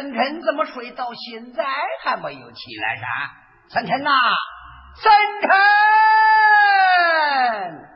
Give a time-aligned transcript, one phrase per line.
[0.00, 1.64] 孙成怎么睡到现在
[2.02, 3.06] 还没有起来噻？
[3.68, 4.10] 沈晨呐，
[4.96, 5.10] 沈
[5.42, 5.50] 晨！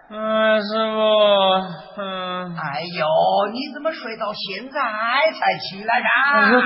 [0.09, 1.01] 嗯，师傅，
[2.01, 3.07] 嗯，哎呦，
[3.53, 4.81] 你怎么睡到现在
[5.33, 6.07] 才起来噻？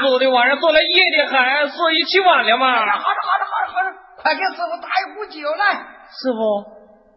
[0.02, 2.80] 昨天晚上做了夜的还，所以起晚了嘛。
[2.80, 5.72] 好的，好的，好的，好的，快给师傅打一壶酒来。
[6.10, 6.66] 师傅，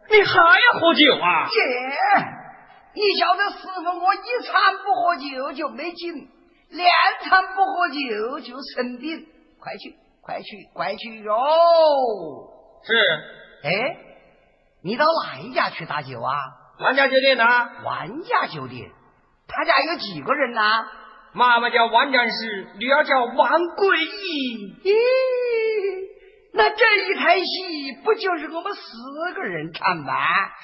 [0.10, 1.50] 你还要喝酒啊？
[1.50, 1.60] 耶，
[2.96, 6.30] 你晓得师傅我一餐不喝酒就没劲，
[6.70, 6.90] 两
[7.22, 9.28] 餐不喝酒就生病。
[9.60, 11.34] 快去，快去，快去哟！
[12.84, 12.96] 是。
[13.64, 13.98] 哎。
[14.86, 16.34] 你到哪一家去打酒啊？
[16.80, 17.70] 万家酒店呐。
[17.86, 18.92] 万家酒店，
[19.48, 20.86] 他家有几个人呐？
[21.32, 24.76] 妈妈叫王战士，女儿叫王桂英。
[24.84, 24.94] 咦，
[26.54, 30.14] 那这一台戏不就是我们四个人唱吗？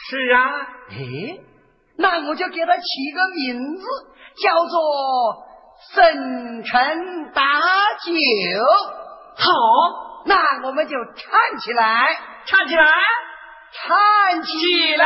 [0.09, 0.61] 是啊。
[0.89, 1.39] 哎，
[1.95, 3.83] 那我就给他起个名字，
[4.43, 5.45] 叫做
[5.93, 8.11] “省城打酒”。
[9.37, 9.51] 好，
[10.25, 10.35] 那
[10.67, 12.83] 我们就唱起来，唱起来。
[13.71, 15.05] 唱起来！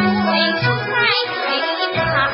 [0.00, 0.90] 不为盛开
[1.28, 2.29] 在心上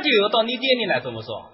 [0.00, 1.50] 就到你店里来怎么说。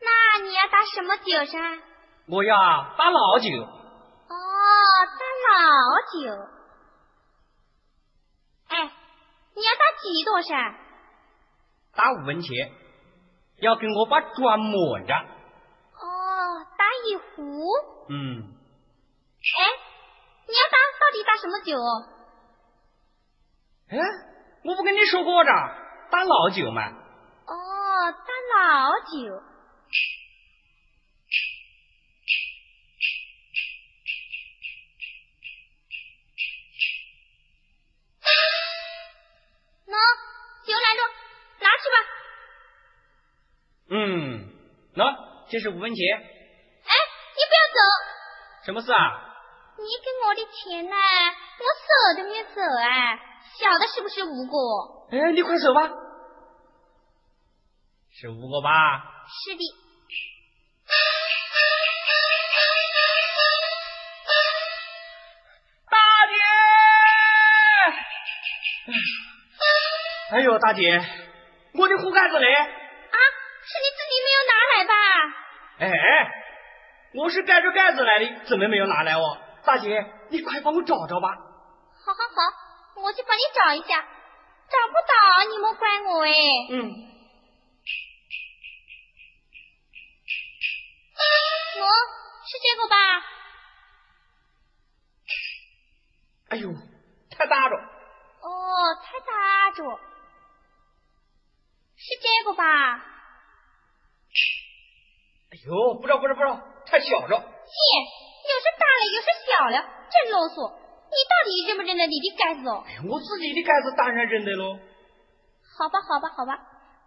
[0.00, 1.80] 那你要打什么酒噻？
[2.28, 2.56] 我要
[2.96, 3.48] 打老酒。
[3.60, 4.34] 哦，
[5.18, 5.22] 打
[5.52, 5.68] 老
[6.12, 6.32] 酒。
[8.68, 8.92] 哎，
[9.54, 10.74] 你要打几多噻？
[11.94, 12.72] 打五文钱。
[13.58, 15.14] 要给我把砖磨着。
[15.14, 17.42] 哦，打一壶。
[18.08, 18.42] 嗯。
[19.58, 19.60] 哎，
[20.48, 21.76] 你要打到底打什么酒？
[23.90, 23.98] 哎，
[24.64, 25.50] 我不跟你说过着，
[26.12, 26.82] 打老酒嘛。
[26.82, 29.16] 哦打老酒，
[39.86, 39.94] 喏，
[40.66, 41.00] 酒来了，
[41.60, 41.96] 拿去吧。
[43.88, 44.52] 嗯，
[44.94, 45.00] 喏，
[45.48, 46.18] 这是五文钱。
[46.18, 47.80] 哎，你不要走。
[48.66, 48.98] 什么事啊？
[49.78, 50.94] 你给我的钱呢？
[50.94, 53.16] 我舍都没有走啊！
[53.58, 55.16] 晓得是不是五个？
[55.16, 56.01] 哎，你快走吧。
[58.22, 58.70] 是五个吧？
[59.26, 59.64] 是的。
[65.90, 65.98] 大
[66.30, 66.38] 姐，
[70.36, 71.04] 哎呦，大姐，
[71.74, 72.46] 我的壶盖子嘞？
[72.54, 74.94] 啊，是你自己没有拿来吧？
[75.80, 75.90] 哎，
[77.14, 79.36] 我是盖着盖子来的，怎么没有拿来哦？
[79.64, 81.28] 大姐，你快帮我找找吧。
[82.06, 84.00] 好好好，我去帮你找一下。
[84.00, 86.30] 找不到，你莫怪我哎。
[86.70, 87.11] 嗯。
[91.82, 91.88] 我
[92.46, 92.96] 是这个吧？
[96.50, 96.72] 哎呦，
[97.30, 97.76] 太大着。
[97.76, 99.82] 哦，太大着。
[101.96, 102.98] 是这个吧？
[105.50, 107.36] 哎呦，不知道不知道不知道，太小着。
[107.38, 109.76] 姐，又是大了又是小了，
[110.10, 110.82] 真啰嗦。
[111.12, 112.84] 你到底认不认得你的盖子哦？
[112.86, 114.78] 哎呀，我自己的盖子当然认得喽。
[115.78, 116.58] 好吧好吧好吧，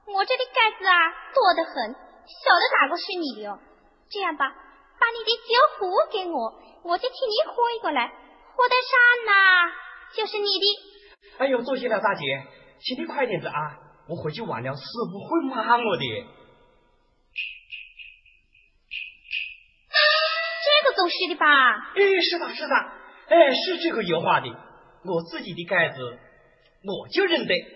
[0.07, 3.59] 我这里盖子啊多得很，小的哪个是你的哦？
[4.09, 4.53] 这样吧，
[5.05, 6.49] 把你的酒壶给我，
[6.81, 8.07] 我就替你喝一个来。
[8.07, 8.97] 喝得上
[9.27, 9.71] 呐，
[10.15, 10.65] 就是你的。
[11.37, 12.23] 哎呦，多谢了，大姐，
[12.79, 13.53] 请你快点子啊！
[14.09, 16.03] 我回去晚了，师傅会骂我的。
[20.65, 21.45] 这个总是的吧？
[21.93, 22.75] 哎，是的，是的，
[23.27, 24.49] 哎，是这个油画的，
[25.03, 25.99] 我自己的盖子，
[26.81, 27.74] 我就认得。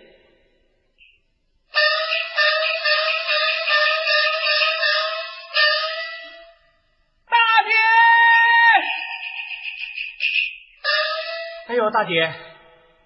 [11.92, 12.34] 大姐，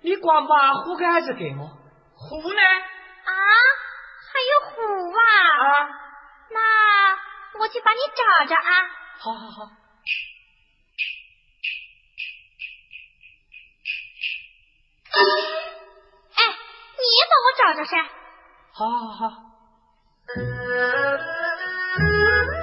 [0.02, 1.66] 你光把壶盖子给我，
[2.16, 2.62] 壶呢？
[3.24, 3.32] 啊，
[4.32, 4.72] 还有壶
[5.12, 5.20] 啊！
[5.54, 5.90] 啊，
[6.52, 6.60] 那
[7.60, 8.72] 我去帮你找找啊。
[9.20, 9.72] 好好好。
[16.36, 16.42] 哎，
[16.98, 17.92] 你也帮我找找噻。
[18.74, 19.24] 好好好。
[21.96, 22.63] 么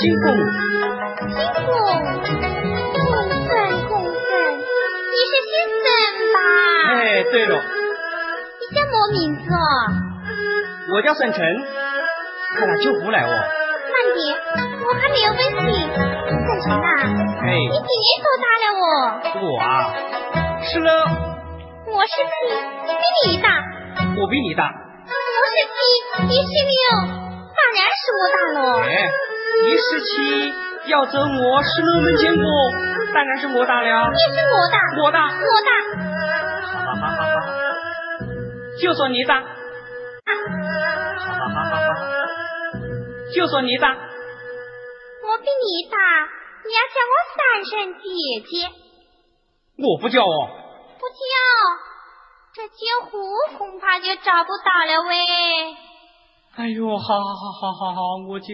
[0.00, 0.24] 姓龚。
[1.28, 1.68] 姓龚，
[2.94, 2.96] 公
[3.44, 3.52] 孙
[3.86, 5.84] 公孙，你是姓孙
[6.32, 6.40] 吧？
[6.88, 7.52] 哎，对了。
[8.60, 9.60] 你叫么名字哦？
[10.94, 11.38] 我叫沈晨，
[12.56, 13.28] 快来救湖来哦。
[13.28, 14.18] 慢点，
[14.80, 15.38] 我还没有问
[15.68, 16.88] 你，沈晨啊。
[17.42, 17.52] 哎。
[17.60, 18.88] 你今年多大了哦？
[19.36, 19.68] 我啊，
[20.64, 20.88] 是了。
[21.92, 23.48] 我是七，比你大。
[24.16, 24.64] 我比你大。
[24.64, 25.12] 我
[25.44, 25.76] 十七，
[26.24, 26.72] 你十六，
[27.52, 28.80] 当然是我大了。
[28.80, 28.88] 哎，
[29.62, 30.54] 你十七，
[30.90, 32.44] 要走我十六门见过，
[33.12, 34.10] 当然是我大了。
[34.10, 35.70] 你是我大，我大，我大。
[36.66, 37.48] 好好好好好，
[38.80, 39.40] 就说你大。
[39.40, 39.44] 好
[41.28, 41.94] 好好好好，
[43.34, 43.88] 就说你大。
[43.90, 45.96] 我比你大，
[46.64, 48.06] 你要叫我三声姐
[48.40, 48.52] 姐。
[49.78, 50.48] 我不叫哦。
[50.98, 51.14] 不叫。
[52.52, 53.18] 这酒壶
[53.56, 55.14] 恐怕就找不到了喂！
[56.56, 58.48] 哎呦，好好好好好好，我叫，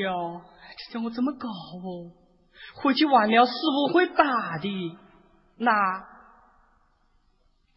[0.87, 2.13] 这叫我怎么搞哦？
[2.83, 4.99] 回去晚了，师傅会打的。
[5.59, 5.73] 那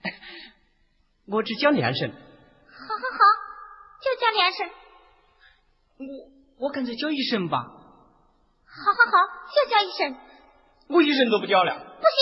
[1.28, 2.10] 我只叫两声。
[2.12, 3.20] 好好好，
[4.02, 4.70] 就叫两声。
[5.98, 6.06] 我
[6.68, 7.60] 我干脆叫一声吧。
[7.62, 9.18] 好好好，
[9.54, 10.16] 就叫一声。
[10.88, 11.74] 我一声都不叫了。
[11.76, 12.20] 不行，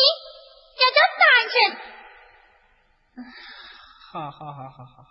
[0.79, 1.21] 要叫三
[1.53, 1.57] 声。
[4.11, 5.03] 好好好好好，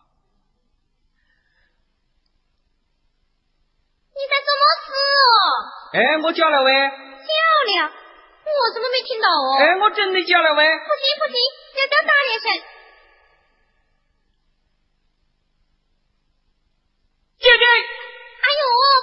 [4.15, 4.89] 你在做么事？
[5.93, 6.73] 哎，我叫了喂。
[6.73, 7.31] 叫
[7.85, 7.93] 了，
[8.45, 9.59] 我怎么没听到哦？
[9.59, 10.65] 哎，我真的叫了喂。
[10.65, 11.37] 不行不行，
[11.77, 12.47] 要叫大点声。
[17.39, 17.65] 姐姐。
[17.67, 18.63] 哎呦，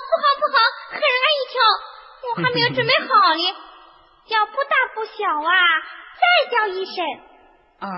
[0.10, 0.56] 不好不好，
[0.92, 1.56] 吓人一跳！
[2.30, 3.44] 我还没有准备好呢，
[4.26, 5.12] 叫不大不小
[5.44, 5.52] 啊，
[6.20, 6.96] 再叫一声。
[7.80, 7.90] 啊？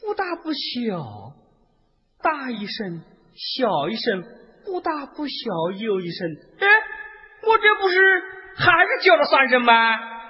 [0.00, 1.32] 不大不小，
[2.20, 3.04] 大一声，
[3.34, 4.24] 小一声，
[4.64, 6.28] 不大不小又一声。
[6.60, 6.66] 哎，
[7.42, 8.22] 我这不是
[8.56, 9.72] 还是叫了三声吗？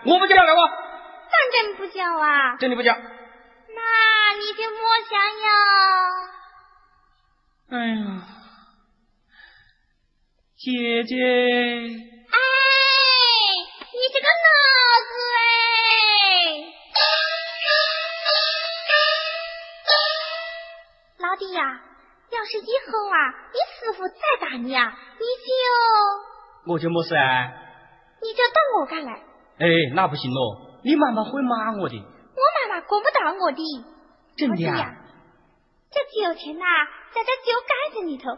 [0.05, 2.57] 我不叫了，我三真不叫啊？
[2.59, 2.93] 真的不叫。
[2.93, 3.01] 那
[4.37, 5.47] 你就莫想要。
[7.71, 7.95] 哎呀，
[10.57, 11.15] 姐姐。
[11.17, 12.37] 哎，
[13.93, 14.47] 你这个脑
[15.09, 15.41] 子哎！
[21.19, 21.63] 老弟呀，
[22.35, 23.19] 要是以后啊，
[23.55, 25.53] 你师傅再打你啊，你就
[26.73, 27.53] 我就没事啊，
[28.21, 29.13] 你就到我赶来。
[29.61, 31.95] 哎，那不行喽，你妈妈会骂我的。
[31.95, 33.63] 我妈妈管不到我的。
[34.37, 34.97] 真的呀？
[35.95, 36.67] 这酒钱呐，
[37.15, 38.35] 在这酒盖子里头，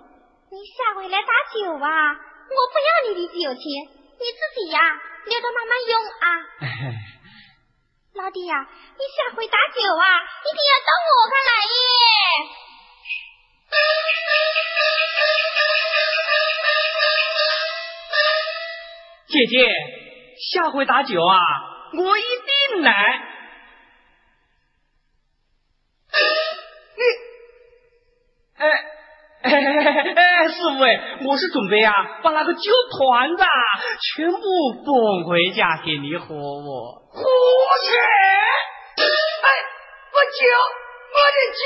[0.52, 3.64] 你下回来打酒啊，我不要你的酒钱，
[4.20, 4.78] 你自己呀
[5.24, 6.24] 留着慢慢用啊。
[8.12, 10.04] 老弟呀，你下回打酒啊，
[10.44, 12.65] 一定要到我赶来耶。
[19.28, 19.68] 姐姐，
[20.52, 21.36] 下回打酒啊，
[21.92, 22.92] 我一定来。
[26.96, 27.02] 你，
[28.56, 28.66] 哎
[29.42, 29.50] 哎
[30.14, 31.92] 哎，师傅哎，我是准备啊，
[32.22, 33.44] 把那个酒团子
[34.16, 34.38] 全部
[34.84, 37.02] 捧回家给你喝我。
[37.10, 37.26] 胡扯！
[38.96, 39.48] 哎，
[40.12, 40.38] 我酒，
[41.16, 41.64] 我的酒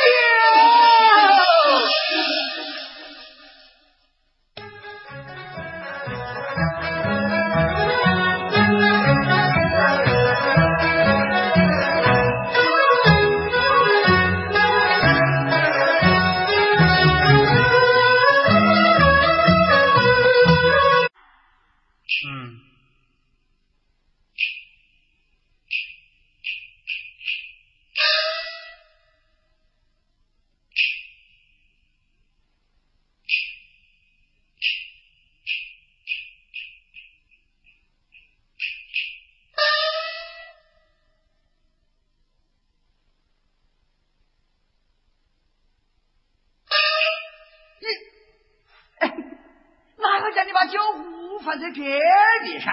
[51.60, 51.70] 酒。
[51.72, 51.98] 别
[52.44, 52.72] 地上，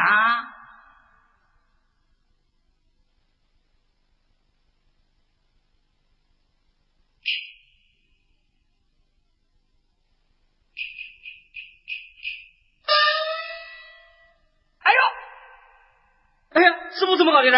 [14.83, 14.99] 哎呦，
[16.51, 17.57] 哎呀，师傅怎么搞的呢？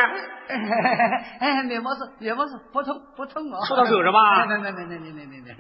[1.40, 3.66] 哎，没么事，没么事，不痛不痛哦。
[3.68, 4.46] 说到手上吧？
[4.46, 5.56] 没没没没没没没没。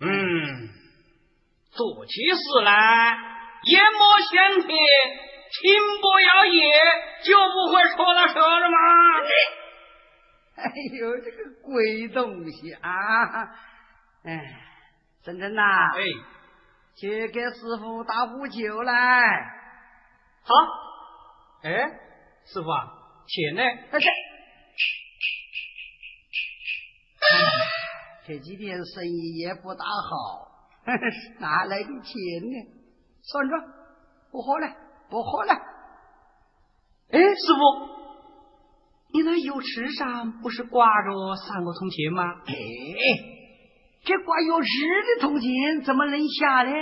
[0.00, 0.68] 嗯，
[1.70, 3.35] 做起事来。
[3.66, 6.60] 眼莫先天，情不要野，
[7.22, 8.76] 就不会说到手了吗？
[10.56, 10.62] 哎
[11.00, 12.88] 呦，这个鬼东西啊！
[14.24, 14.30] 哎，
[15.22, 15.62] 真真呐，
[15.94, 16.00] 哎，
[16.96, 19.22] 去给师傅打壶酒来。
[20.42, 20.54] 好，
[21.62, 21.70] 哎，
[22.46, 22.86] 师傅啊，
[23.26, 23.62] 钱呢？
[23.62, 24.06] 哎这，
[28.28, 30.48] 这几天生意也不大好，
[31.40, 32.14] 哪来的钱
[32.50, 32.75] 呢？
[33.26, 33.56] 算着，
[34.30, 34.68] 不好了，
[35.10, 35.52] 不好了。
[37.10, 37.96] 哎，师傅。
[39.12, 42.22] 你那油池上不是挂着三个铜钱吗？
[42.46, 42.54] 哎，
[44.04, 46.72] 这挂油池的铜钱怎么能下呢？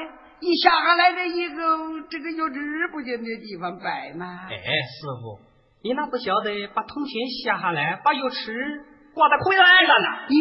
[0.40, 1.62] 一下下来的一个，
[2.10, 4.46] 这个油池不就没地方摆吗？
[4.50, 5.38] 哎，师傅，
[5.82, 7.12] 你那不晓得把铜钱
[7.44, 10.08] 下下来，把油池挂在裤带上呢？
[10.28, 10.32] 咦，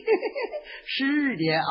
[0.86, 1.66] 是的啊，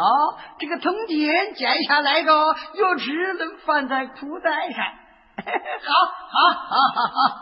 [0.60, 2.32] 这个铜钱剪下来个
[2.76, 4.86] 又只能放在裤袋上。
[5.39, 7.36] 好，好，好，好，好。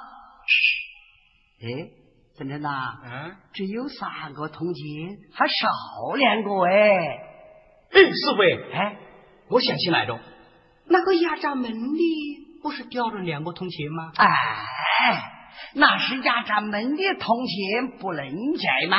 [1.59, 1.89] 哎，
[2.37, 2.69] 真的呐，
[3.03, 5.69] 嗯，只有三个铜钱，还少
[6.15, 7.19] 两个哎。
[7.93, 8.97] 嗯，四位哎，
[9.49, 10.19] 我想起来了，
[10.87, 14.11] 那个压闸门里不是掉了两个铜钱吗？
[14.15, 14.27] 哎，
[15.73, 18.97] 那是压闸门的铜钱不能摘嘛，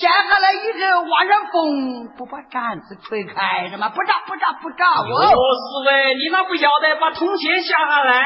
[0.00, 3.88] 摘下来以后晚上风，不把杆子吹开了吗？
[3.88, 4.84] 不炸，不炸，不着。
[4.86, 8.24] 哦，师傅，你那不晓得把铜钱下下来？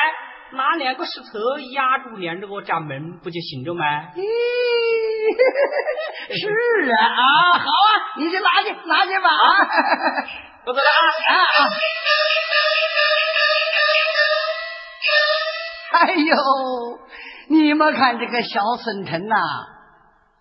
[0.54, 3.84] 拿两个石头压住连这个闸门，不就行了吗？
[4.14, 4.20] 咦，
[6.28, 9.56] 是啊啊，好啊，你去拿去拿去吧啊！
[10.66, 11.72] 我走了啊啊！
[15.92, 16.36] 哎呦，
[17.48, 19.36] 你们看这个小沈腾呐，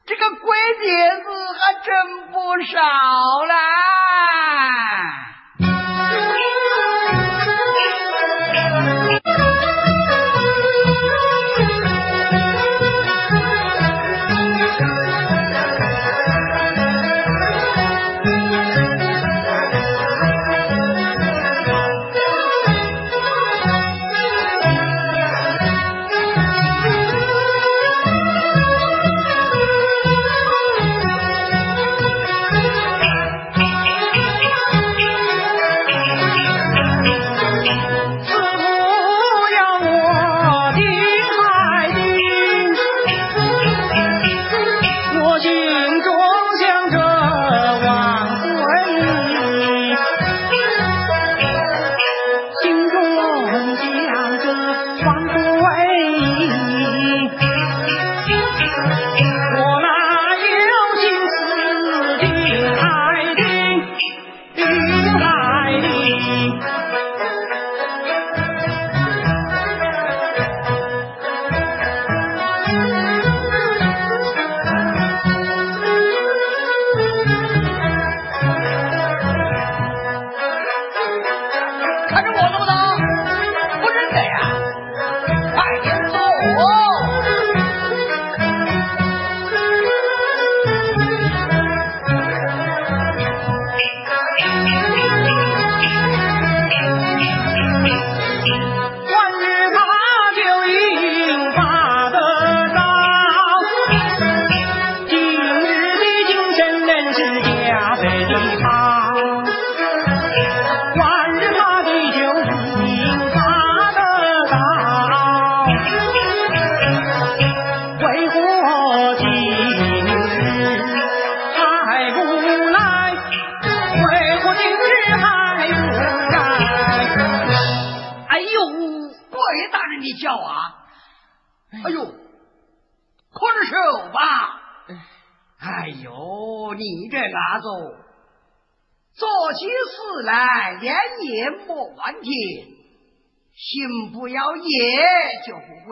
[0.06, 1.94] 这个鬼点子还真
[2.32, 3.56] 不少啦。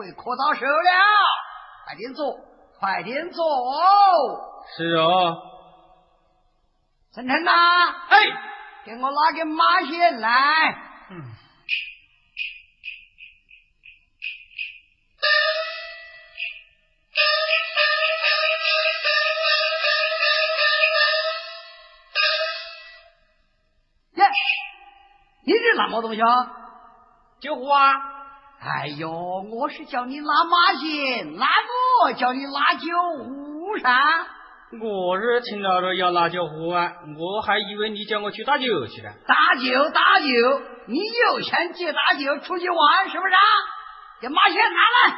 [0.00, 0.70] 会磕到手了。
[1.86, 2.38] 快点坐，
[2.78, 3.44] 快点坐。
[4.76, 5.36] 是啊。
[7.14, 7.50] 陈腾呐，
[8.08, 8.18] 哎，
[8.84, 10.30] 给我拿个马线来。
[11.10, 11.20] 嗯。
[24.16, 24.24] 耶，
[25.44, 26.26] 你这什么东西啊？
[27.40, 27.92] 酒壶啊！
[28.62, 31.46] 哎呦，我是叫你拉马线，拉
[32.04, 32.88] 我叫你拉酒
[33.24, 33.90] 壶噻。
[34.82, 39.12] 我是听到了要拉酒壶啊，我还以为你叫我去打酒去了。
[39.26, 40.26] 打酒打酒，
[40.88, 43.32] 你有钱借打酒出去玩是不是？
[44.22, 45.16] 把马线拿来。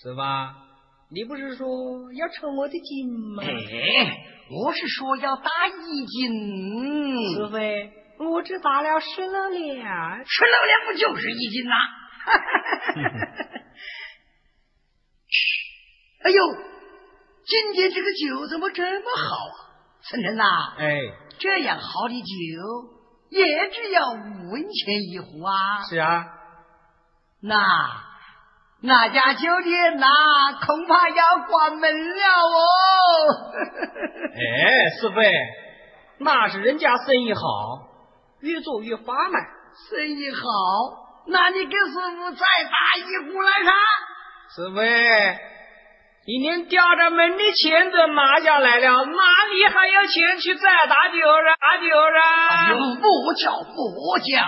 [0.00, 0.20] 师傅，
[1.10, 1.66] 你不是说
[2.12, 3.42] 要抽我的筋吗？
[3.42, 3.48] 哎，
[4.48, 7.34] 我是说要打一斤。
[7.34, 7.56] 师傅，
[8.30, 11.74] 我只打了十六两，十六两不就是一斤呐？
[16.24, 16.44] 哎呦，
[17.44, 19.66] 今天这个酒怎么这么好啊？
[20.02, 20.44] 晨晨呐，
[20.78, 21.00] 哎，
[21.40, 22.98] 这样好的酒。
[23.30, 25.82] 也只要五文钱一壶啊！
[25.90, 26.24] 是啊，
[27.42, 28.07] 那
[28.80, 30.06] 那家酒店那
[30.64, 32.58] 恐怕要关门了哦。
[34.38, 35.20] 哎，师傅，
[36.20, 37.40] 那是人家生意好，
[38.40, 39.38] 越做越发嘛。
[39.90, 40.38] 生意好，
[41.26, 43.72] 那你给师傅再打一壶来噻。
[44.54, 44.76] 师傅。
[46.28, 51.56] 你连吊着门的钱都拿下来了，哪里还有钱去再打酒啊？
[51.58, 51.88] 打酒
[52.22, 52.68] 啊！
[52.68, 54.44] 呦，不叫不叫，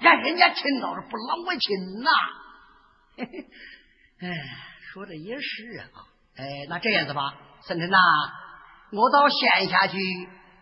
[0.00, 2.10] 让人家听到了不浪费钱呐！
[4.20, 4.28] 哎，
[4.92, 5.84] 说的也是啊。
[6.36, 7.98] 哎，那这样子吧，孙晨呐，
[8.92, 9.98] 我到县下去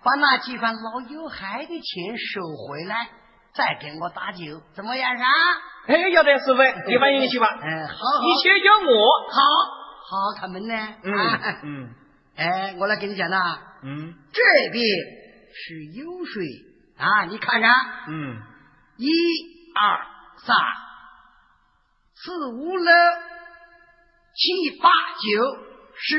[0.03, 3.09] 把那几串老有害的钱收回来，
[3.55, 5.27] 再给我打酒，怎么样啊？
[5.87, 7.49] 哎，要得，师傅，你欢迎你去吧。
[7.61, 9.85] 嗯，好，你先叫我好。
[10.07, 10.75] 好看门呢？
[11.03, 11.13] 嗯
[11.63, 11.95] 嗯，
[12.37, 13.59] 哎，我来给你讲呐。
[13.83, 14.85] 嗯，这边
[15.53, 16.45] 是油水
[16.99, 17.71] 啊，你看看。
[18.09, 18.37] 嗯，
[18.99, 19.09] 一
[19.75, 20.07] 二
[20.39, 20.57] 三
[22.25, 22.95] 四五六
[24.35, 25.59] 七八九
[25.95, 26.17] 十。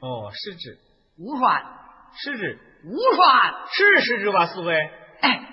[0.00, 0.76] 哦，十指。
[1.18, 1.62] 五串。
[2.16, 2.58] 十指。
[2.84, 3.54] 五串。
[3.70, 4.74] 是十指吧，四位？
[5.20, 5.48] 哎，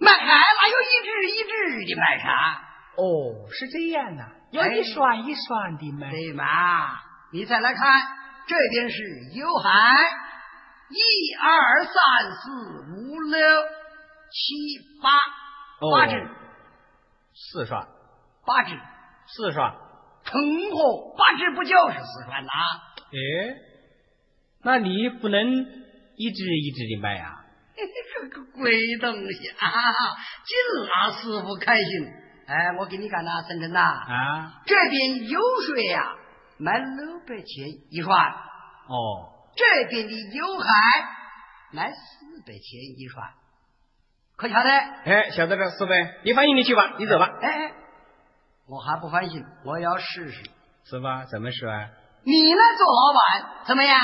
[0.00, 2.62] 卖开哪有一只一只的买啥？
[2.96, 4.24] 哦，是这样呐。
[4.52, 6.98] 要一双一双的买，对嘛？
[7.30, 7.82] 你再来看，
[8.46, 9.02] 这边是
[9.34, 9.70] 有海，
[10.88, 11.92] 一二三
[12.36, 12.50] 四
[12.96, 13.62] 五六
[14.30, 15.10] 七八
[15.90, 16.26] 八只，
[17.34, 17.86] 四双，
[18.46, 18.80] 八只，
[19.26, 19.74] 四双，
[20.24, 22.50] 成河八只不就是四川呐？
[23.14, 23.56] 哎，
[24.62, 25.40] 那你不能
[26.16, 27.40] 一只一只的卖呀？
[27.74, 29.68] 这个鬼东西啊！
[30.46, 30.56] 尽
[30.88, 31.84] 拉师傅开心。
[32.46, 36.14] 哎，我给你看呐，深圳呐，啊，这边油水呀，
[36.58, 38.16] 卖六百钱一串。
[38.86, 40.66] 哦，这边的油海
[41.72, 43.28] 卖四百钱一串，
[44.36, 44.70] 可晓得？
[44.70, 47.28] 哎，晓得了，四百，你放心，你去吧，你走吧。
[47.40, 47.72] 哎哎，
[48.66, 50.42] 我还不放心，我要试试。
[50.84, 51.24] 是吧？
[51.24, 51.68] 怎么说？
[52.24, 54.00] 你来做老板怎么样？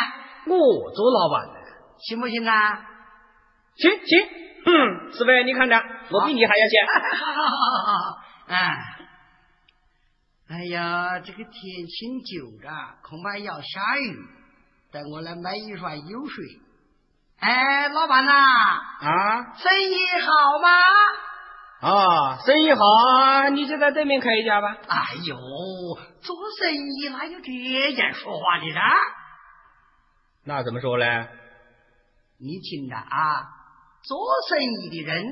[0.46, 1.61] 我做老板的，
[1.99, 2.87] 行不行啊？
[3.77, 4.29] 行行，
[4.66, 5.77] 嗯，四百，你看着，
[6.11, 6.87] 我比你还要先。
[6.87, 8.18] 好好好好好。
[8.49, 8.57] 哎，
[10.49, 11.53] 哎呀，这个天
[11.87, 12.68] 晴久着，
[13.03, 14.18] 恐怕要下雨。
[14.92, 16.44] 等我来买一双油水。
[17.38, 20.68] 哎，老板呐，啊，生意好吗？
[21.81, 24.77] 啊，生意好啊，你就在对面开一家吧。
[24.87, 25.37] 哎呦，
[26.21, 28.81] 做生意哪有这样说话的呢？
[30.45, 31.07] 那怎么说嘞？
[32.38, 33.49] 你听着啊，
[34.03, 35.25] 做生意的人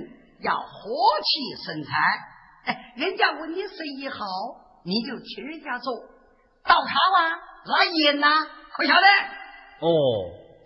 [0.42, 0.64] 要和
[1.22, 1.90] 气生财。
[2.64, 4.18] 哎人家问你生意好，
[4.84, 5.94] 你就请人家做，
[6.64, 7.30] 倒茶哇，
[7.64, 9.06] 拉烟呐，可晓得？
[9.80, 9.88] 哦，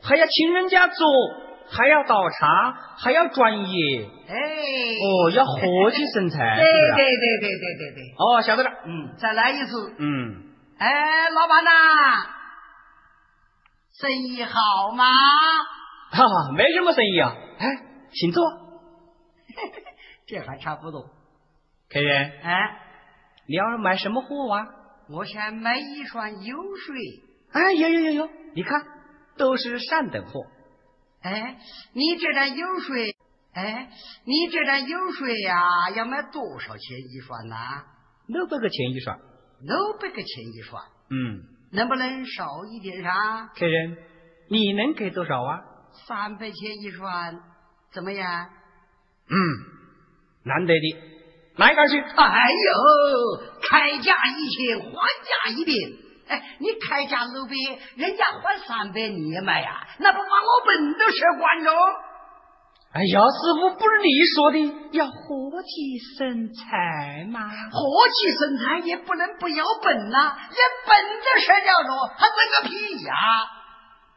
[0.02, 1.08] 还要请人家做，
[1.74, 4.10] 还要倒茶，还要专业。
[4.28, 6.56] 哎，哦，要和气生财。
[6.56, 8.02] 对对对对对对对。
[8.18, 8.70] 哦，晓得了。
[8.84, 9.94] 嗯，再来一次。
[9.98, 10.50] 嗯。
[10.78, 11.70] 哎，老板呐，
[13.92, 15.04] 生意好吗？
[16.10, 17.34] 哈哈，没什么生意啊。
[17.58, 17.66] 哎，
[18.12, 18.42] 请坐。
[20.26, 21.02] 这还差不多。
[21.90, 22.78] 客人，哎，
[23.46, 24.66] 你要买什么货啊？
[25.08, 26.96] 我想买一双油水。
[27.52, 28.82] 哎，有有有有，你看，
[29.36, 30.46] 都是上等货。
[31.22, 31.58] 哎，
[31.92, 33.16] 你这点油水，
[33.54, 33.90] 哎，
[34.24, 37.56] 你这点油水呀，要卖多少钱一双呢？
[38.26, 39.18] 六百个钱一双。
[39.60, 40.82] 六百个钱一双。
[41.10, 43.50] 嗯，能不能少一点啥？
[43.54, 43.96] 客人，
[44.48, 45.60] 你能给多少啊？
[46.06, 47.40] 三百钱一双，
[47.92, 48.50] 怎么样？
[49.28, 49.36] 嗯，
[50.44, 50.96] 难得的。
[51.56, 52.00] 哪敢去？
[52.00, 55.72] 哎呦，开价一千，还价一百。
[56.32, 57.52] 哎，你开价六百，
[57.96, 59.86] 人家还三百，你也买呀？
[59.98, 61.72] 那不把我本都吃光了？
[62.94, 64.58] 哎呀，师傅，不是你说的
[64.92, 67.48] 要和气生财吗？
[67.48, 73.14] 和气生财也不能不要本呐，连本都吃掉了，还问个屁呀？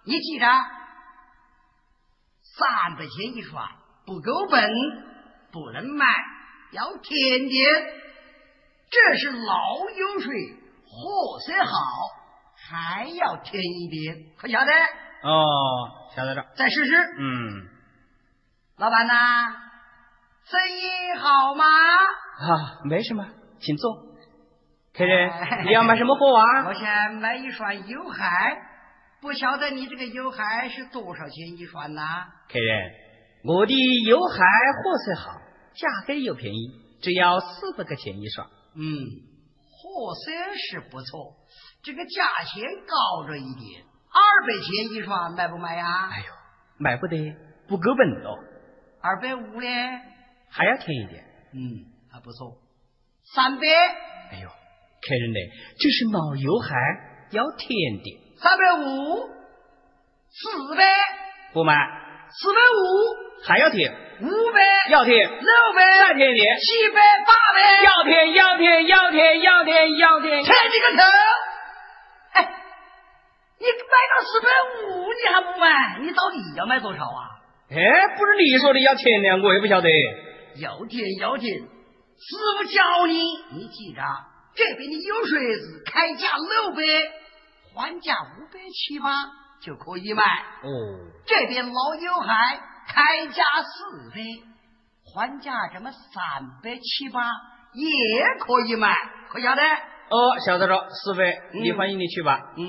[0.06, 0.46] 你记着，
[2.58, 3.68] 三百钱一双
[4.06, 4.72] 不够本。
[5.52, 6.06] 不能卖，
[6.72, 7.66] 要天天。
[8.92, 10.34] 这是老油水，
[10.96, 11.72] 货虽好，
[12.56, 14.72] 还要甜一点，可晓得？
[15.24, 16.46] 哦，晓得了。
[16.56, 16.96] 再试试。
[17.20, 17.68] 嗯，
[18.78, 19.14] 老板呐，
[20.46, 21.66] 生意好吗？
[21.66, 23.26] 啊，没什么，
[23.60, 24.06] 请坐。
[24.94, 26.68] 客人，你要买什么货啊？
[26.68, 28.58] 我想买一双油海，
[29.22, 32.02] 不晓得你这个油海是多少钱一双呐？
[32.48, 32.92] 客人，
[33.44, 33.74] 我的
[34.06, 35.42] 油海货色好，
[35.74, 38.48] 价格又便宜，只要四百块钱一双。
[38.78, 38.84] 嗯，
[39.96, 41.38] 货色是不错，
[41.82, 46.10] 这个价钱高着一点，二百钱一双卖不卖呀？
[46.12, 46.26] 哎呦，
[46.78, 47.16] 买不得，
[47.70, 48.36] 不够本哦。
[49.02, 49.68] 二百五呢？
[50.52, 51.24] 还要添一点。
[51.54, 52.58] 嗯，还不错。
[53.34, 53.68] 三百？
[54.32, 55.40] 哎呦，客人呢？
[55.80, 56.76] 这是老油海，
[57.32, 58.20] 要添点。
[58.42, 59.30] 三百五？
[60.30, 60.84] 四百？
[61.54, 61.74] 不买。
[62.32, 63.46] 四百五？
[63.48, 63.94] 还要甜。
[64.22, 71.04] 五百要甜，六百再添一点，七百八百要甜要甜要甜要甜要甜，甜你个头！
[72.34, 72.44] 哎，
[73.60, 74.48] 你买到四百
[74.84, 76.00] 五你还不买？
[76.02, 77.40] 你到底要买多少啊？
[77.72, 77.76] 哎，
[78.18, 79.90] 不是你说的要钱的，我也不晓得。
[80.62, 83.22] 要钱要钱，师傅教你，
[83.54, 84.02] 你记着，
[84.56, 86.82] 这边的油水子开价六百，
[87.74, 89.10] 还价五百七八
[89.62, 90.24] 就可以买。
[90.24, 92.60] 哦，这边老油海。
[92.88, 94.22] 开价四百，
[95.16, 97.22] 还价这么三百七八
[97.74, 97.86] 也
[98.40, 98.94] 可以卖，
[99.30, 99.62] 可晓得？
[99.62, 101.24] 哦，晓得了，四百，
[101.54, 102.38] 你欢迎你去吧。
[102.58, 102.62] 嗯，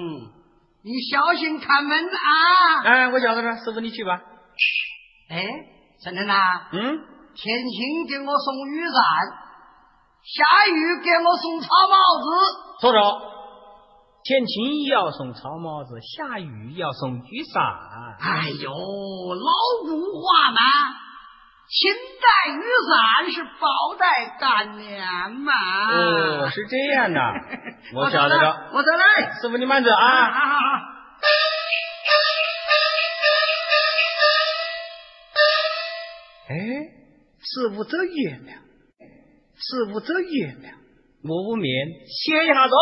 [0.84, 2.82] 你小心看门啊！
[2.84, 4.20] 哎，我晓得了，师傅你去吧。
[5.28, 5.44] 哎，
[6.04, 6.34] 陈真呐，
[6.72, 6.78] 嗯，
[7.34, 9.02] 天晴给我送雨伞，
[10.22, 12.26] 下雨给我送草帽子。
[12.80, 13.36] 说着。
[14.28, 17.62] 天晴要送草帽子，下雨要送雨伞。
[18.18, 19.50] 哎呦，老
[19.84, 20.60] 古话嘛，
[21.68, 25.52] 晴带雨伞是宝带干粮嘛。
[25.90, 27.20] 哦，是这样的，
[27.94, 28.70] 我晓得了。
[28.72, 30.30] 我再来，师傅你慢走啊。
[30.30, 30.60] 好好好。
[36.48, 36.54] 哎，
[37.42, 38.52] 师傅走远了，
[39.56, 40.78] 师傅走月亮，
[41.24, 42.76] 我无眠，歇一下走。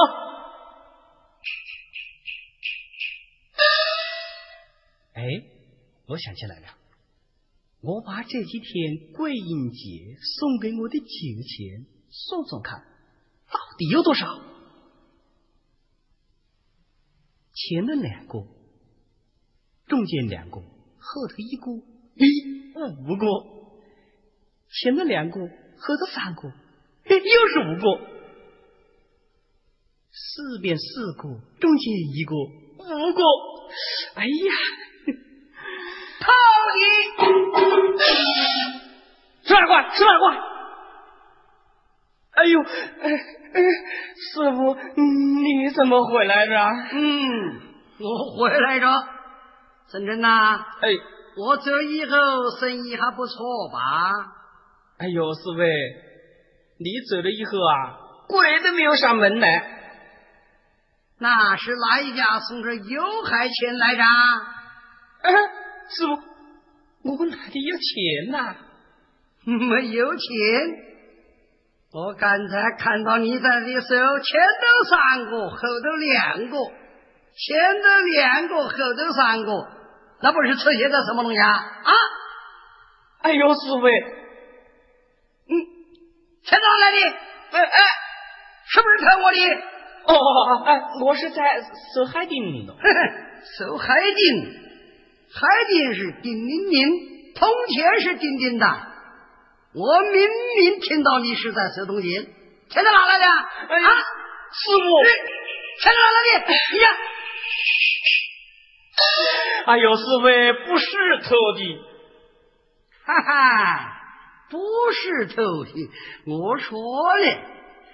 [5.15, 5.23] 哎，
[6.09, 6.67] 我想起来了，
[7.85, 11.05] 我把这几天桂英节送给我的酒
[11.43, 12.81] 钱算算看，
[13.49, 14.41] 到底有多少？
[17.53, 18.47] 前面两个，
[19.87, 21.73] 中间两个，后头一个，
[22.17, 23.27] 咦，五个；
[24.71, 28.01] 前面两个，后头三个，又是五个；
[30.11, 33.23] 四边四个，中间一个，五个。
[34.15, 34.84] 哎呀！
[36.75, 37.27] 套
[37.95, 38.03] 你
[39.47, 40.37] 十二块，十二块！
[42.33, 43.11] 哎呦，哎
[43.55, 43.61] 哎，
[44.33, 46.55] 师傅，你怎么回来着？
[46.93, 47.61] 嗯，
[48.01, 48.87] 我回来着。
[49.93, 50.89] 陈真呐，哎，
[51.37, 52.17] 我走以后
[52.59, 53.79] 生意还不错吧？
[54.99, 55.61] 哎呦，师傅，
[56.79, 59.71] 你走了以后啊，鬼都没有上门来。
[61.21, 64.03] 那是哪一家送着油海钱来着？
[65.23, 65.33] 哎。
[65.87, 66.17] 师傅，
[67.05, 68.57] 我哪里有钱呐？
[69.45, 70.25] 没有钱。
[71.93, 76.57] 我刚才看到你在的时候，前头三个，后头两个，
[77.37, 79.53] 前头两个，后头三个，
[80.23, 81.51] 那不是出现在什么东西啊？
[81.53, 81.93] 啊！
[83.23, 85.53] 哎呦，师傅，嗯，
[86.43, 86.99] 钱哪来的？
[87.53, 87.79] 哎哎，
[88.67, 89.39] 是不是偷我的？
[90.07, 91.61] 哦，哎，我是在
[91.95, 92.75] 收海丁的。
[93.59, 94.64] 收海丁。
[95.37, 96.89] 海丁是叮铃铃，
[97.35, 98.65] 铜钱是叮叮的。
[99.75, 100.29] 我明
[100.61, 102.09] 明听到你是在收东西，
[102.69, 103.25] 钱在哪来的？
[103.27, 105.05] 啊，师傅，
[105.83, 106.55] 钱在哪来的？
[106.73, 106.87] 你看，
[109.67, 110.23] 哎呦，师傅
[110.71, 110.87] 不是
[111.25, 111.83] 偷的，
[113.05, 113.91] 哈哈，
[114.51, 114.57] 不
[114.93, 115.91] 是偷的。
[116.27, 117.27] 我说了，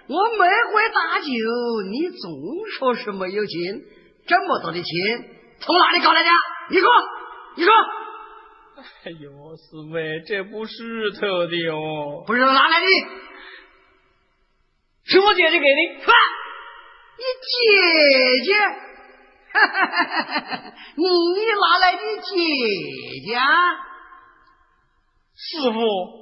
[0.09, 1.27] 我每回打酒，
[1.91, 3.81] 你总说是没有钱，
[4.27, 4.85] 这么多的钱
[5.61, 6.29] 从哪里搞来的？
[6.69, 6.87] 你说。
[7.57, 7.73] 你说，
[9.05, 12.87] 哎呦，四妹，这不是特的哦，不是哪来的？
[15.05, 16.05] 是我姐姐给的。
[16.07, 16.13] 啊，
[17.19, 17.51] 你姐
[18.45, 18.53] 姐？
[19.53, 20.75] 哈哈哈哈哈！
[20.95, 22.31] 你哪来的姐
[23.27, 23.35] 姐？
[25.35, 26.20] 师傅。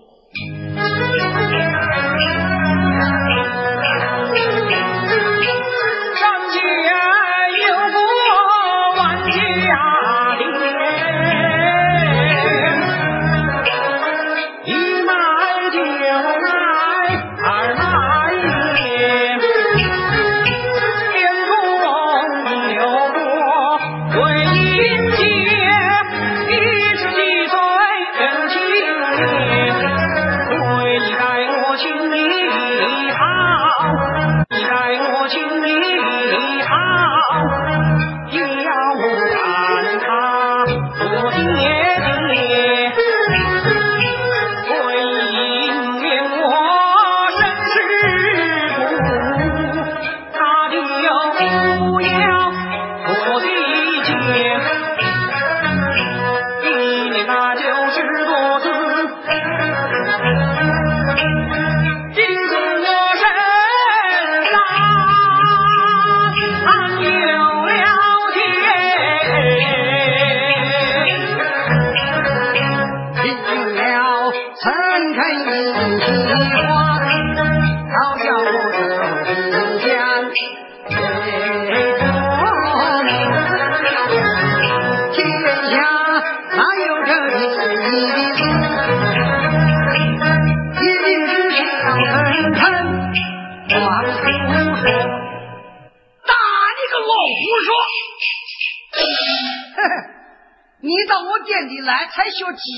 [102.19, 102.73] 才学几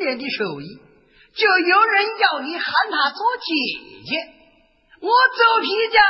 [0.00, 0.80] 年的手艺，
[1.36, 3.52] 就有人要你喊他做姐
[4.08, 4.16] 姐。
[5.02, 6.02] 我做皮匠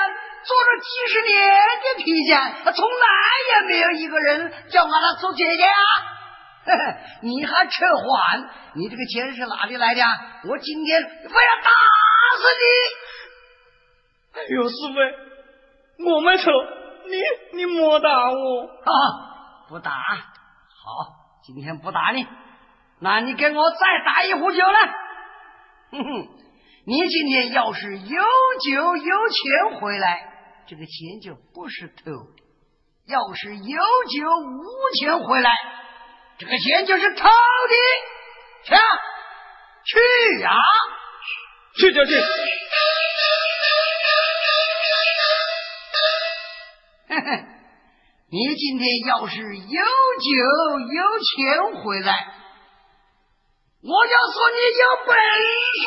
[0.45, 1.51] 做了几十年
[1.82, 3.07] 的皮匠，从来
[3.51, 5.82] 也没有一个人叫我他做姐姐啊！”
[7.26, 8.51] 你还扯谎？
[8.76, 10.03] 你这个钱是哪里来的？
[10.45, 11.70] 我今天非要打
[12.39, 14.39] 死你！
[14.39, 16.53] 哎呦，师傅，我没错，
[17.09, 19.66] 你你莫打我啊！
[19.68, 22.24] 不打，好，今天不打你，
[23.01, 24.95] 那你给我再打一壶酒来。
[25.91, 26.29] 哼哼，
[26.87, 28.23] 你今天要是有
[28.65, 30.33] 酒有钱回来，
[30.67, 32.13] 这个钱就不是偷；
[33.07, 34.65] 要是有酒无
[34.99, 35.51] 钱回来。
[36.39, 37.31] 这个钱就是偷的，
[38.65, 38.75] 去
[39.85, 40.51] 去呀，
[41.79, 42.13] 去就去。
[47.09, 47.45] 嘿嘿，
[48.29, 52.35] 你今天要是有酒有钱回来，
[53.89, 55.87] 我要说你有本事。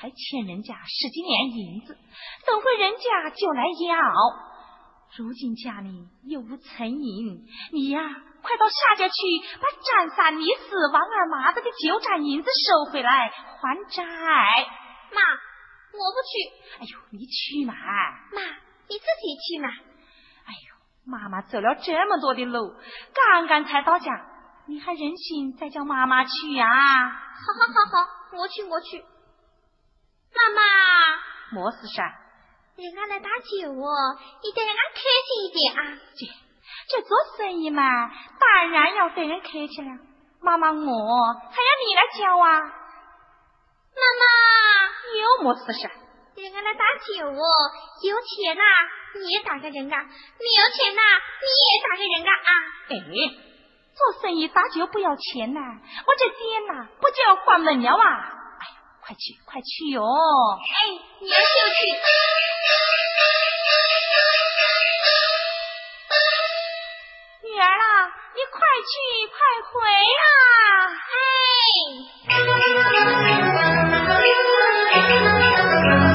[0.00, 1.92] 还欠人家十几年银子，
[2.46, 4.00] 等会人家就来要。
[5.18, 8.00] 如今家里又无存银，你呀，
[8.40, 9.14] 快到下家去
[9.60, 14.02] 把占三李四王二麻子的九盏银子收回来还债。
[15.12, 15.20] 妈，
[15.92, 16.80] 我不去。
[16.80, 17.74] 哎呦，你去嘛！
[18.32, 18.40] 妈，
[18.88, 19.68] 你自己去嘛。
[21.04, 22.72] 妈妈走了这么多的路，
[23.12, 24.10] 刚刚才到家，
[24.66, 26.66] 你还忍心再叫妈妈去呀？
[26.66, 29.04] 好好好好，我去我去。
[30.40, 30.62] 妈妈，
[31.52, 32.02] 莫事噻。
[32.76, 35.98] 人家来打酒哦，你得让俺客气一点啊。
[36.16, 36.26] 这
[36.88, 37.82] 这做生意嘛，
[38.40, 39.98] 当然要对人客气了。
[40.40, 42.60] 妈妈，我还要你来教啊。
[43.92, 44.24] 妈妈，
[45.18, 45.90] 有么事噻？
[46.36, 47.42] 人家来打酒哦，
[48.02, 48.62] 有钱呐。
[49.12, 49.96] 你也打给人家！
[49.96, 51.02] 没有钱呐，
[51.42, 52.30] 你也打给人家！
[52.30, 52.50] 啊！
[52.88, 52.94] 哎，
[53.92, 55.60] 做生意打酒不要钱呐，
[56.06, 58.39] 我这店呐不就要关门了啊！
[59.10, 60.00] 快去快去哟！
[60.00, 60.06] 哎，
[61.20, 61.80] 女儿就去。
[67.42, 68.06] 女儿啊，
[68.36, 68.54] 你快
[68.86, 68.94] 去
[69.26, 69.34] 快
[69.66, 69.74] 回
[70.14, 70.30] 啊！
[75.98, 76.09] 哎。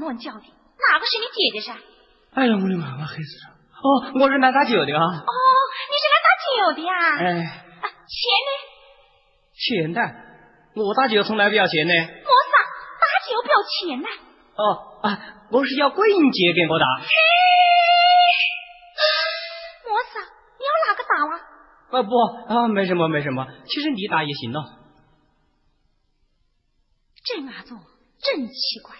[0.00, 1.76] 乱叫的，哪个是你姐姐噻？
[2.34, 3.54] 哎呀，我的妈妈，黑死了！
[3.76, 5.02] 哦，我是来打酒的啊。
[5.02, 5.32] 哦，
[5.88, 6.92] 你是来打酒的呀？
[7.18, 7.24] 哎，
[7.80, 8.50] 啊，钱呢？
[9.56, 10.00] 钱呢，
[10.74, 11.92] 我打酒从来不要钱呢。
[11.94, 12.56] 我啥？
[13.00, 14.08] 打酒不要钱呢？
[14.56, 15.06] 哦啊，
[15.50, 16.86] 我是要桂英姐给我打。
[19.84, 20.20] 我啥？
[20.58, 21.40] 你要哪个打了？
[21.88, 22.10] 啊不
[22.52, 24.60] 啊，没什么没什么，其实你打也行哦。
[27.24, 27.74] 这伢子
[28.18, 28.96] 真奇怪，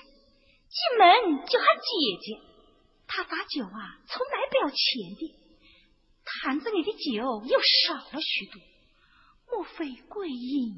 [0.77, 1.89] 进门就喊姐
[2.21, 2.39] 姐，
[3.09, 5.35] 他打酒啊，从来不要钱的，
[6.23, 8.61] 坛子里的酒又少了许多，
[9.51, 10.77] 莫非桂英？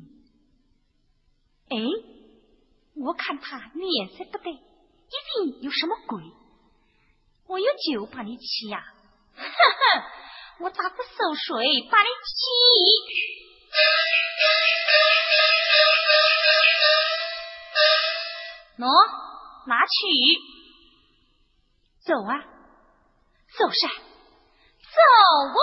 [1.68, 1.76] 哎，
[2.94, 4.60] 我看他脸色不对，一
[5.50, 6.22] 定有什么鬼。
[7.48, 8.78] 我有酒把你欺呀、
[9.34, 9.50] 哈哈，
[10.60, 12.36] 我打个馊水把你欺。
[18.78, 18.86] 喏，
[19.68, 19.90] 拿去。
[22.00, 22.40] 走啊，
[23.58, 24.98] 走啥，走
[25.52, 25.60] 哦。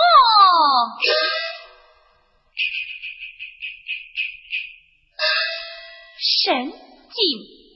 [6.46, 6.72] 神经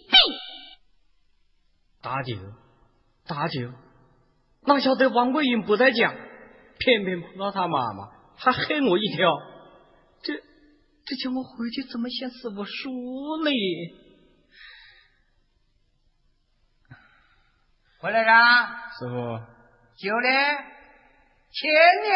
[0.07, 0.17] 病！
[2.01, 2.37] 打酒，
[3.27, 3.73] 打酒，
[4.63, 6.15] 哪晓得王桂英不在家，
[6.79, 9.37] 偏偏碰到他妈妈，还黑我一条。
[10.23, 12.93] 这这叫我回去怎么向师傅说
[13.45, 13.51] 呢？
[18.01, 19.13] 回来啦，师傅，
[19.97, 20.29] 酒呢？
[21.53, 21.71] 钱
[22.01, 22.09] 呢？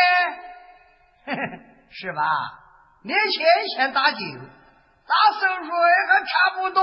[1.26, 1.40] 嘿嘿，
[1.90, 2.22] 是吧？
[3.02, 3.44] 年前
[3.76, 5.68] 先打酒，打收水
[6.08, 6.82] 还差不多。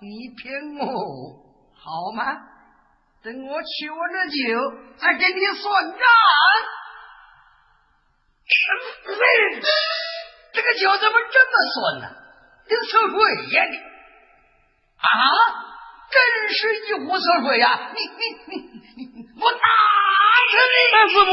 [0.00, 0.84] 你骗我
[1.74, 2.24] 好吗？
[3.22, 4.36] 等我取完了酒，
[4.96, 6.00] 再给你算账。
[9.06, 9.10] 嘿，
[10.54, 12.04] 这个酒怎么这么酸呢？
[12.66, 13.16] 跟收水
[13.46, 13.76] 一样的
[14.98, 15.06] 啊！
[16.10, 16.16] 真
[16.54, 17.92] 是一壶死水呀！
[17.94, 18.56] 你你你
[18.96, 19.58] 你你，我打
[20.50, 20.76] 死你！
[20.94, 21.30] 哎，师傅，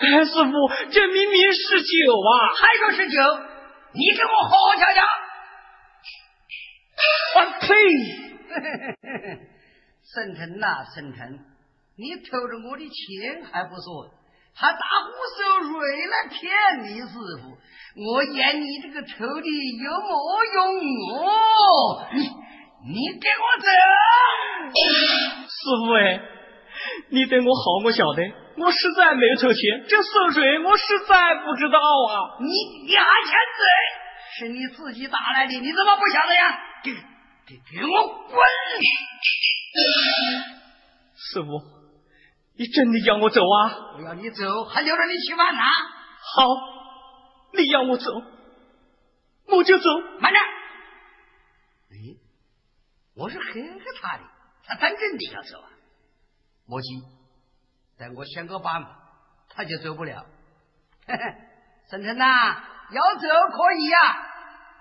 [0.00, 0.54] 哎，师傅，
[0.92, 1.88] 这明明是酒
[2.20, 2.32] 啊！
[2.54, 3.18] 还说是酒，
[3.94, 5.00] 你给我好好瞧瞧。
[7.36, 7.66] 我呸！
[10.14, 11.38] 沈腾呐，沈腾，
[11.96, 14.10] 你偷着我的钱还不说，
[14.54, 15.72] 还打壶馊水
[16.10, 16.40] 来骗
[16.88, 17.06] 你师
[17.40, 17.54] 傅，
[18.02, 19.08] 我演你这个偷
[19.40, 19.46] 的
[19.78, 20.10] 有没
[20.54, 20.58] 用
[21.14, 22.06] 哦！
[22.12, 22.18] 你
[22.86, 23.66] 你给我走！
[25.46, 26.20] 师傅哎，
[27.10, 28.22] 你对我好，我晓得，
[28.58, 32.38] 我实在没有偷钱，这馊水我实在不知道啊。
[32.40, 32.46] 你
[32.86, 33.66] 你还欠嘴，
[34.36, 36.58] 是你自己打来的，你怎么不晓得呀？
[36.82, 38.36] 给给给我滚！
[41.16, 41.48] 师傅，
[42.56, 43.96] 你真的要我走啊？
[43.96, 45.60] 我要你走，还留着你吃饭呢？
[46.36, 46.46] 好，
[47.52, 48.10] 你要我走，
[49.48, 49.84] 我就走。
[50.20, 50.42] 慢点！
[51.90, 52.16] 哎，
[53.16, 54.22] 我是黑黑他的，
[54.66, 55.68] 他真正的要走啊？
[56.66, 57.02] 莫急，
[57.98, 58.98] 等我想个办法，
[59.50, 60.24] 他就走不了。
[61.06, 61.20] 嘿嘿，
[61.90, 62.24] 沈腾呐，
[62.90, 63.98] 要走可以呀、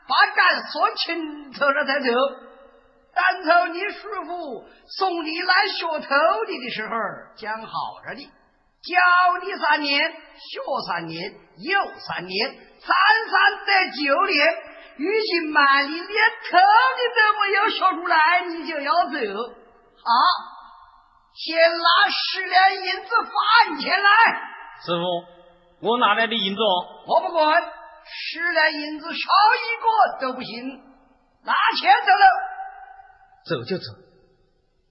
[0.07, 2.05] 把账说清楚了再走。
[3.15, 4.65] 当初你师傅
[4.97, 6.93] 送你来学徒弟的时候
[7.35, 7.71] 讲好
[8.07, 8.25] 着的，
[8.81, 8.97] 教
[9.43, 12.49] 你三年，学三年，又三年，
[12.79, 12.89] 三
[13.29, 14.47] 三得九年。
[14.95, 16.57] 如今满，你连头
[16.97, 19.17] 你都没有学出来，你就要走
[20.03, 20.09] 好！
[21.33, 24.09] 先拿十两银子饭钱来，
[24.85, 27.05] 师傅，我哪来的银子哦？
[27.07, 27.61] 我不管，
[28.05, 30.77] 十两银子少一个都不行，
[31.43, 32.52] 拿钱走了。
[33.45, 33.83] 走就走，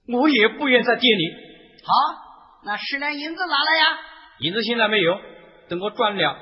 [0.07, 1.23] 我也不愿在店里。
[1.83, 1.93] 好，
[2.65, 3.99] 那十两银子拿来呀！
[4.39, 5.19] 银子现在没有，
[5.69, 6.35] 等我赚了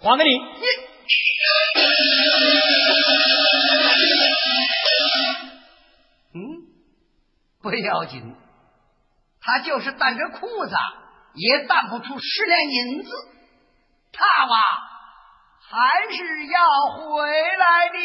[0.00, 0.30] 还给你。
[6.34, 6.40] 嗯，
[7.62, 8.34] 不要紧，
[9.40, 10.74] 他就是担着裤子，
[11.34, 13.10] 也担不出十两银子，
[14.12, 14.56] 他哇
[15.70, 16.60] 还是要
[16.98, 17.98] 回来的。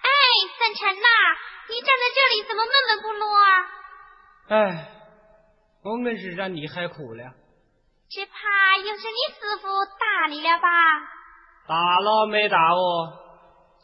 [0.00, 0.08] 哎，
[0.58, 1.08] 沈晨呐，
[1.68, 3.46] 你站在这里怎么闷闷不乐啊？
[4.48, 4.88] 哎
[5.82, 7.34] 我们是让你害苦了。
[8.10, 10.68] 只怕又是你师傅打你了吧？
[11.68, 13.12] 打了没打哦，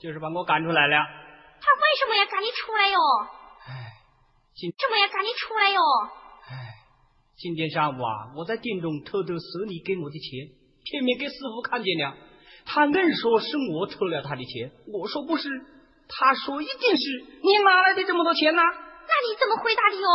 [0.01, 0.97] 就是把我赶出来了。
[0.97, 2.99] 他为什么要赶你出来哟？
[3.69, 3.93] 哎，
[4.55, 5.81] 今什么要赶你出来哟？
[6.51, 6.75] 哎，
[7.37, 10.49] 今天上午啊，我在店中偷偷收你给我的钱，
[10.85, 12.17] 偏偏给师傅看见了，
[12.67, 14.73] 他硬说是我偷了他的钱。
[14.93, 15.49] 我说不是，
[16.09, 18.61] 他说一定是你哪来的这么多钱呢？
[18.61, 20.07] 那你怎么回答的哟？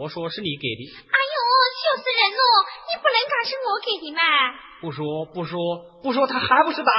[0.00, 0.82] 我说是你给的。
[0.88, 1.34] 哎呦，
[1.76, 2.40] 羞死人喽！
[2.88, 4.20] 你不能讲是我给的嘛？
[4.80, 5.60] 不说不说
[6.02, 6.90] 不说，他还不是打？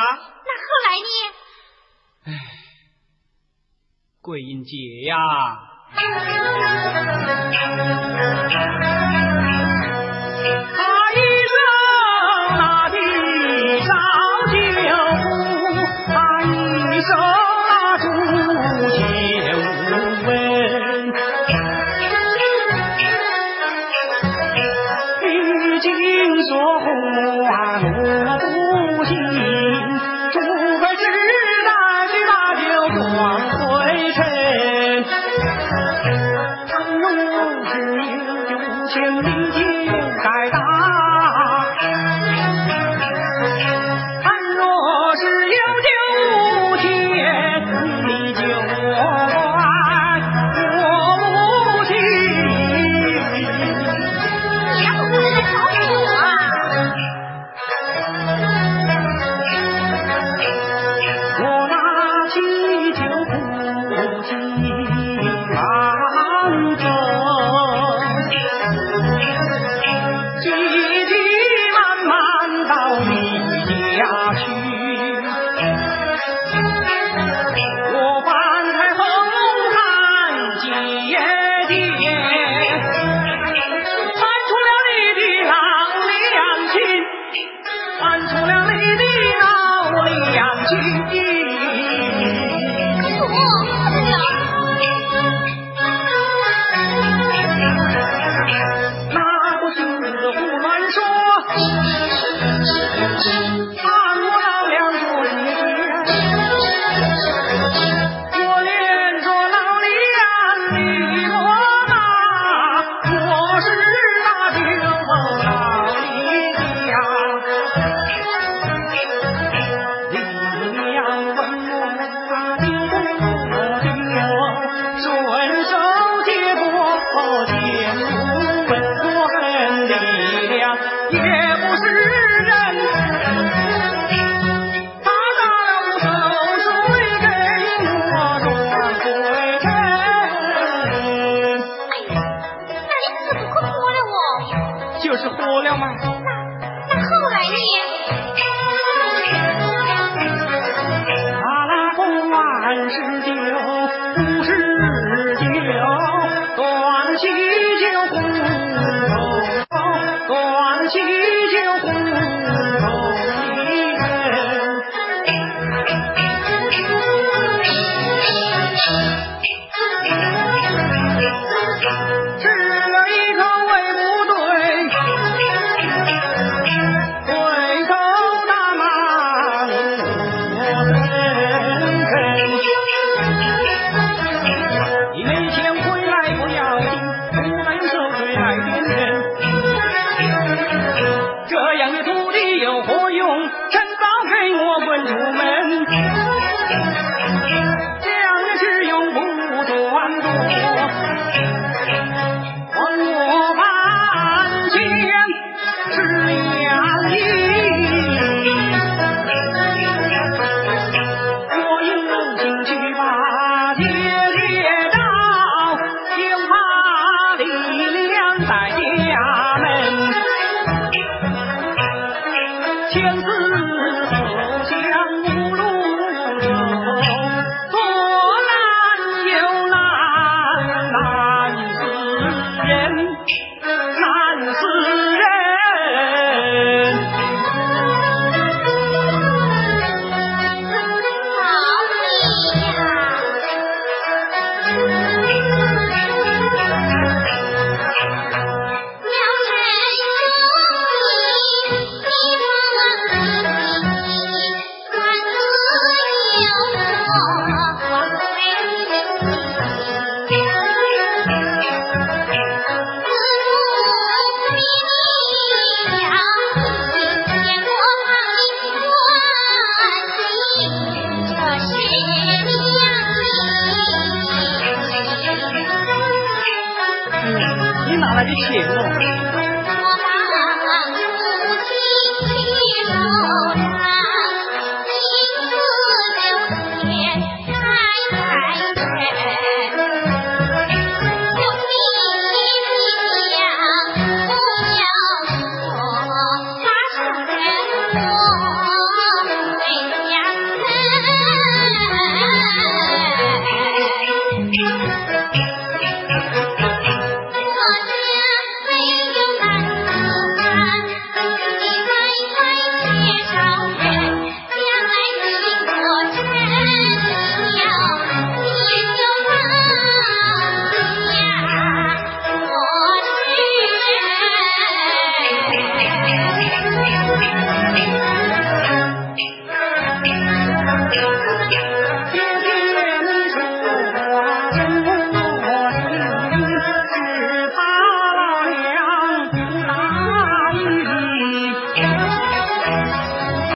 [0.46, 1.08] 那后来呢？
[2.26, 2.30] 唉，
[4.22, 4.78] 桂英姐
[5.08, 5.18] 呀。